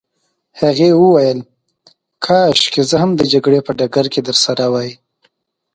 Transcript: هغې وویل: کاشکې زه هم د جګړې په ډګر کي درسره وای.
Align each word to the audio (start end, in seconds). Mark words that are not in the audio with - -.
هغې 0.61 0.89
وویل: 1.01 1.39
کاشکې 2.25 2.81
زه 2.89 2.95
هم 3.01 3.11
د 3.15 3.21
جګړې 3.33 3.59
په 3.67 3.71
ډګر 3.79 4.05
کي 4.13 4.21
درسره 4.27 4.65
وای. 4.73 4.91